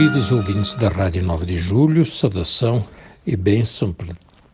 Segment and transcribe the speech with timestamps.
[0.00, 2.82] Queridos ouvintes da Rádio 9 de Julho, saudação
[3.26, 3.94] e bênção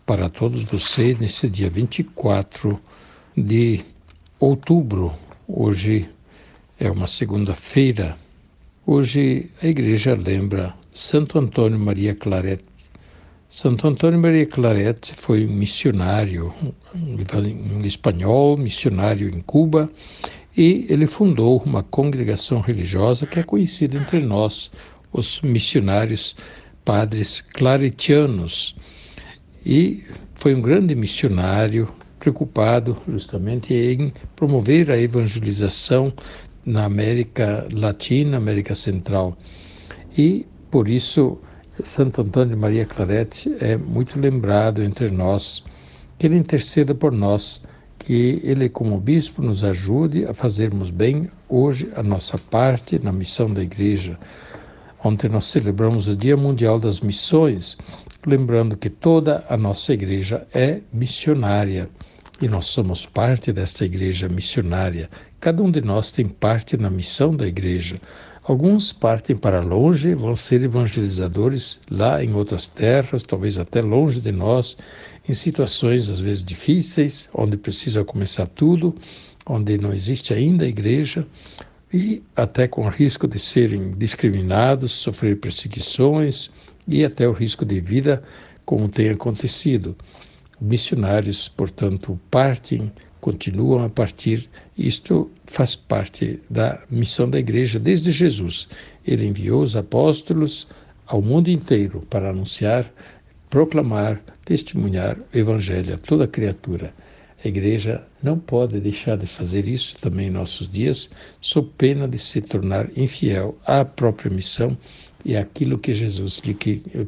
[0.04, 2.76] para todos vocês nesse dia 24
[3.36, 3.84] de
[4.40, 5.14] outubro.
[5.46, 6.10] Hoje
[6.80, 8.16] é uma segunda-feira.
[8.84, 12.64] Hoje a igreja lembra Santo Antônio Maria Claret.
[13.48, 16.52] Santo Antônio Maria Claret foi um missionário,
[16.92, 19.88] um espanhol, missionário em Cuba,
[20.56, 24.72] e ele fundou uma congregação religiosa que é conhecida entre nós,
[25.16, 26.36] os missionários
[26.84, 28.76] padres claretianos
[29.64, 31.88] e foi um grande missionário
[32.20, 36.12] preocupado justamente em promover a evangelização
[36.64, 39.36] na América Latina, América Central.
[40.16, 41.38] E por isso
[41.84, 45.62] Santo Antônio de Maria Claret é muito lembrado entre nós,
[46.18, 47.62] que ele interceda por nós,
[47.98, 53.52] que ele como bispo nos ajude a fazermos bem hoje a nossa parte na missão
[53.52, 54.18] da igreja.
[55.06, 57.78] Ontem nós celebramos o Dia Mundial das Missões,
[58.26, 61.88] lembrando que toda a nossa igreja é missionária
[62.42, 65.08] e nós somos parte desta igreja missionária.
[65.38, 68.00] Cada um de nós tem parte na missão da igreja.
[68.42, 74.32] Alguns partem para longe, vão ser evangelizadores lá em outras terras, talvez até longe de
[74.32, 74.76] nós,
[75.28, 78.92] em situações às vezes difíceis, onde precisa começar tudo,
[79.46, 81.24] onde não existe ainda a igreja
[81.92, 86.50] e até com o risco de serem discriminados, sofrer perseguições
[86.86, 88.22] e até o risco de vida,
[88.64, 89.96] como tem acontecido.
[90.60, 92.90] Missionários, portanto, partem,
[93.20, 94.48] continuam a partir.
[94.76, 98.68] Isto faz parte da missão da igreja desde Jesus.
[99.06, 100.66] Ele enviou os apóstolos
[101.06, 102.90] ao mundo inteiro para anunciar,
[103.48, 106.92] proclamar, testemunhar o evangelho a toda criatura.
[107.44, 111.10] A igreja não pode deixar de fazer isso também em nossos dias,
[111.40, 114.76] sob pena de se tornar infiel à própria missão
[115.24, 116.54] e àquilo que Jesus lhe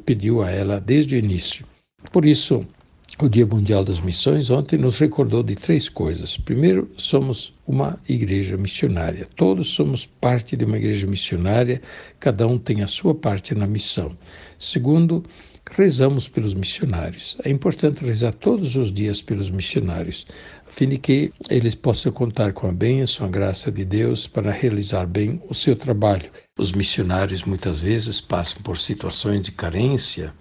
[0.04, 1.64] pediu a ela desde o início.
[2.12, 2.66] Por isso,
[3.20, 6.36] o Dia Mundial das Missões ontem nos recordou de três coisas.
[6.36, 9.26] Primeiro, somos uma igreja missionária.
[9.34, 11.82] Todos somos parte de uma igreja missionária,
[12.20, 14.16] cada um tem a sua parte na missão.
[14.58, 15.24] Segundo,
[15.74, 17.36] rezamos pelos missionários.
[17.44, 20.26] É importante rezar todos os dias pelos missionários,
[20.66, 24.50] a fim de que eles possam contar com a bênção, a graça de Deus para
[24.50, 26.30] realizar bem o seu trabalho.
[26.58, 30.32] Os missionários muitas vezes passam por situações de carência,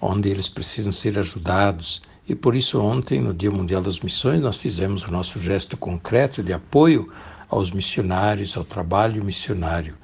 [0.00, 2.02] onde eles precisam ser ajudados.
[2.28, 6.42] E por isso, ontem, no Dia Mundial das Missões, nós fizemos o nosso gesto concreto
[6.42, 7.10] de apoio
[7.48, 9.96] aos missionários, ao trabalho missionário,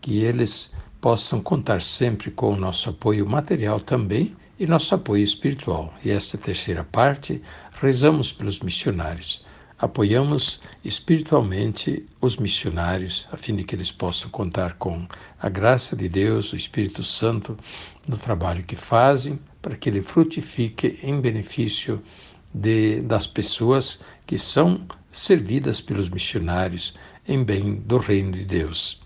[0.00, 0.70] que eles
[1.04, 5.92] possam contar sempre com o nosso apoio material também e nosso apoio espiritual.
[6.02, 7.42] E esta terceira parte,
[7.78, 9.44] rezamos pelos missionários.
[9.78, 15.06] Apoiamos espiritualmente os missionários, a fim de que eles possam contar com
[15.38, 17.54] a graça de Deus, o Espírito Santo,
[18.08, 22.02] no trabalho que fazem, para que ele frutifique em benefício
[22.54, 26.94] de, das pessoas que são servidas pelos missionários
[27.28, 29.03] em bem do reino de Deus.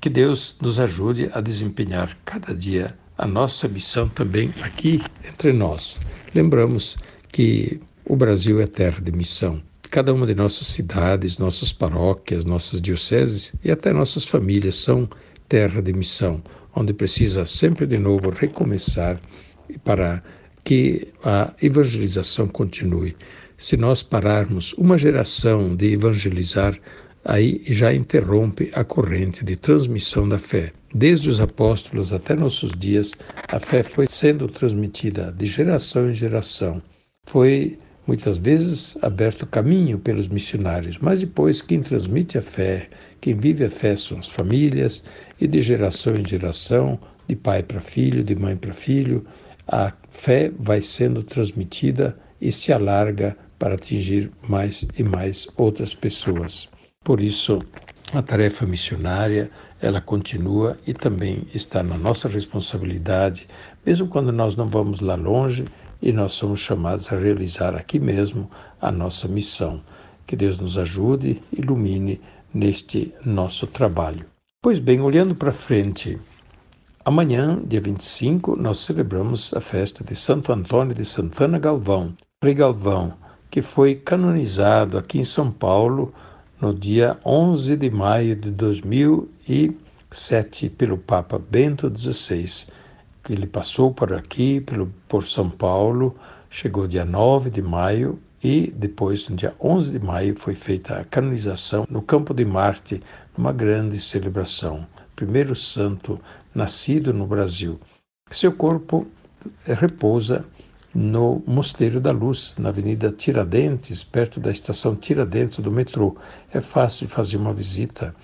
[0.00, 6.00] Que Deus nos ajude a desempenhar cada dia a nossa missão também aqui entre nós.
[6.34, 6.96] Lembramos
[7.30, 9.62] que o Brasil é terra de missão.
[9.90, 15.06] Cada uma de nossas cidades, nossas paróquias, nossas dioceses e até nossas famílias são
[15.50, 16.42] terra de missão,
[16.74, 19.20] onde precisa sempre de novo recomeçar
[19.84, 20.22] para
[20.64, 23.14] que a evangelização continue.
[23.58, 26.80] Se nós pararmos uma geração de evangelizar,
[27.24, 30.72] aí já interrompe a corrente de transmissão da fé.
[30.94, 33.12] Desde os apóstolos até nossos dias,
[33.48, 36.82] a fé foi sendo transmitida de geração em geração.
[37.26, 42.88] Foi muitas vezes aberto caminho pelos missionários, mas depois quem transmite a fé,
[43.20, 45.04] quem vive a fé são as famílias,
[45.40, 46.98] e de geração em geração,
[47.28, 49.24] de pai para filho, de mãe para filho,
[49.68, 56.68] a fé vai sendo transmitida e se alarga para atingir mais e mais outras pessoas.
[57.02, 57.62] Por isso,
[58.12, 59.50] a tarefa missionária,
[59.80, 63.48] ela continua e também está na nossa responsabilidade,
[63.86, 65.64] mesmo quando nós não vamos lá longe
[66.02, 68.50] e nós somos chamados a realizar aqui mesmo
[68.82, 69.80] a nossa missão.
[70.26, 72.20] Que Deus nos ajude, ilumine
[72.52, 74.26] neste nosso trabalho.
[74.60, 76.18] Pois bem, olhando para frente,
[77.02, 82.12] amanhã, dia 25, nós celebramos a festa de Santo Antônio de Santana Galvão,
[82.42, 83.14] Frei Galvão,
[83.50, 86.12] que foi canonizado aqui em São Paulo
[86.60, 92.66] no dia 11 de maio de 2007 pelo Papa Bento XVI.
[93.24, 96.14] Que ele passou por aqui, pelo, por São Paulo,
[96.50, 101.04] chegou dia 9 de maio e depois, no dia 11 de maio, foi feita a
[101.04, 103.02] canonização no Campo de Marte,
[103.36, 104.86] numa grande celebração.
[105.16, 106.20] Primeiro santo
[106.54, 107.80] nascido no Brasil.
[108.30, 109.06] Seu corpo
[109.64, 110.44] repousa
[110.94, 116.16] no Mosteiro da Luz, na Avenida Tiradentes, perto da estação Tiradentes do metrô.
[116.52, 118.14] É fácil fazer uma visita.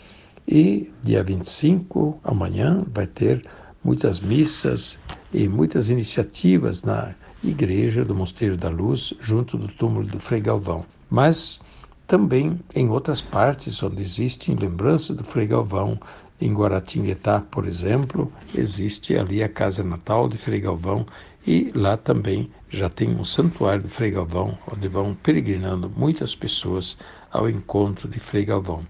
[0.47, 3.45] E dia 25, amanhã, vai ter
[3.83, 4.99] muitas missas
[5.33, 10.85] e muitas iniciativas na igreja do Mosteiro da Luz, junto do túmulo do Frei Galvão.
[11.09, 11.61] Mas
[12.07, 15.99] também em outras partes onde existem lembranças do Frei Galvão,
[16.41, 21.07] em Guaratinguetá, por exemplo, existe ali a casa natal de Frei Galvão
[21.46, 26.96] e lá também já tem um santuário de Frei Galvão, onde vão peregrinando muitas pessoas
[27.31, 28.84] ao encontro de Frei Galvão.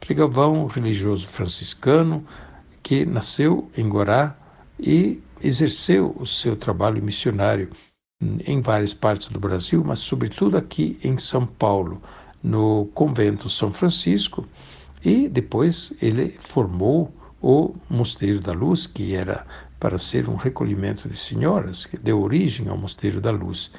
[0.00, 2.24] Frei Galvão, religioso franciscano,
[2.82, 4.36] que nasceu em Guará
[4.78, 7.70] e exerceu o seu trabalho missionário
[8.20, 12.00] em várias partes do Brasil, mas sobretudo aqui em São Paulo,
[12.42, 14.46] no convento São Francisco,
[15.04, 17.12] e depois ele formou
[17.42, 19.44] o Mosteiro da Luz, que era
[19.78, 23.70] para ser um recolhimento de senhoras, que deu origem ao Mosteiro da Luz.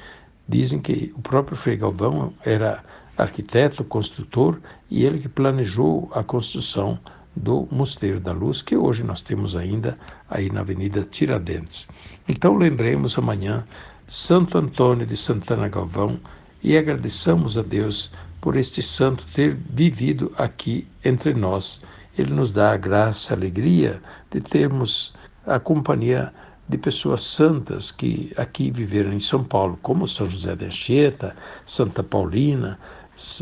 [0.48, 2.82] Dizem que o próprio Frei Galvão era
[3.16, 4.58] arquiteto, construtor,
[4.90, 6.98] e ele que planejou a construção
[7.34, 9.98] do Mosteiro da Luz, que hoje nós temos ainda
[10.28, 11.86] aí na Avenida Tiradentes.
[12.28, 13.64] Então lembremos amanhã
[14.06, 16.18] Santo Antônio de Santana Galvão
[16.62, 18.10] e agradeçamos a Deus
[18.40, 21.80] por este santo ter vivido aqui entre nós.
[22.16, 24.00] Ele nos dá a graça, a alegria
[24.30, 25.14] de termos
[25.48, 26.32] a companhia
[26.68, 31.34] de pessoas santas que aqui viveram em São Paulo, como São José de Anchieta,
[31.64, 32.78] Santa Paulina,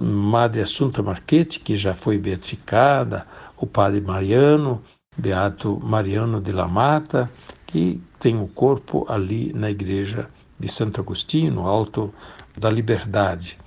[0.00, 3.26] Madre Assunta Marchetti, que já foi beatificada,
[3.58, 4.80] o Padre Mariano,
[5.18, 7.30] Beato Mariano de la Mata,
[7.66, 12.14] que tem o corpo ali na igreja de Santo Agostinho, no Alto
[12.56, 13.58] da Liberdade.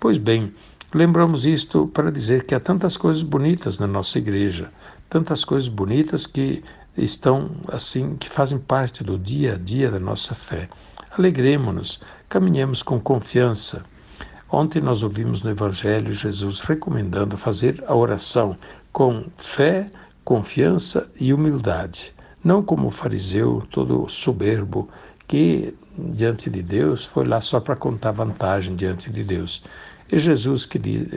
[0.00, 0.52] Pois bem,
[0.94, 4.72] lembramos isto para dizer que há tantas coisas bonitas na nossa igreja,
[5.08, 6.64] tantas coisas bonitas que
[6.96, 10.68] estão assim, que fazem parte do dia a dia da nossa fé.
[11.16, 13.82] Alegremos-nos, caminhemos com confiança.
[14.50, 18.56] Ontem nós ouvimos no Evangelho Jesus recomendando fazer a oração
[18.92, 19.90] com fé,
[20.24, 24.88] confiança e humildade, não como o fariseu todo soberbo
[25.26, 29.62] que diante de Deus foi lá só para contar vantagem diante de Deus.
[30.12, 30.68] E Jesus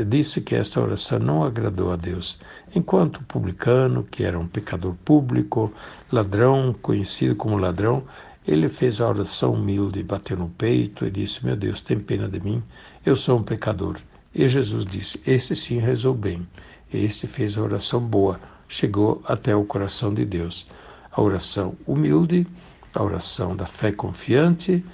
[0.08, 2.40] disse que esta oração não agradou a Deus,
[2.74, 5.70] enquanto o publicano, que era um pecador público,
[6.10, 8.06] ladrão, conhecido como ladrão,
[8.48, 12.40] ele fez a oração humilde, bateu no peito e disse: Meu Deus, tem pena de
[12.40, 12.64] mim,
[13.06, 13.98] eu sou um pecador.
[14.34, 16.48] E Jesus disse: Este sim rezou bem,
[16.94, 18.40] este fez a oração boa,
[18.70, 20.66] chegou até o coração de Deus.
[21.12, 22.48] A oração humilde,
[22.94, 24.86] a oração da fé confiante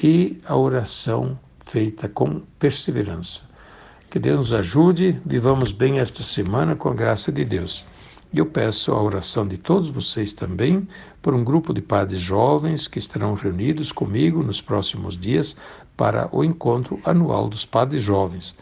[0.00, 3.47] e a oração feita com perseverança.
[4.10, 7.84] Que Deus nos ajude, vivamos bem esta semana com a graça de Deus.
[8.32, 10.88] E eu peço a oração de todos vocês também
[11.20, 15.54] por um grupo de padres jovens que estarão reunidos comigo nos próximos dias
[15.94, 18.56] para o encontro anual dos padres jovens.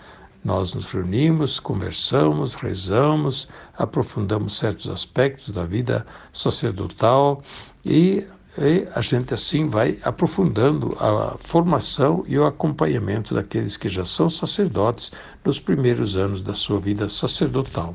[0.44, 7.40] Nós nos reunimos, conversamos, rezamos, aprofundamos certos aspectos da vida sacerdotal
[7.84, 8.26] e
[8.58, 14.30] e a gente assim vai aprofundando a formação e o acompanhamento daqueles que já são
[14.30, 15.12] sacerdotes
[15.44, 17.94] nos primeiros anos da sua vida sacerdotal.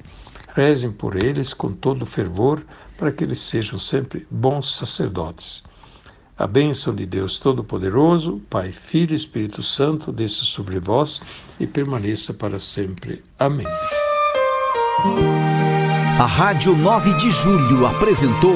[0.55, 2.63] Rezem por eles com todo fervor
[2.97, 5.63] para que eles sejam sempre bons sacerdotes.
[6.37, 11.21] A bênção de Deus Todo-Poderoso, Pai, Filho e Espírito Santo, desça sobre vós
[11.59, 13.23] e permaneça para sempre.
[13.37, 13.67] Amém.
[16.19, 18.55] A Rádio 9 de Julho apresentou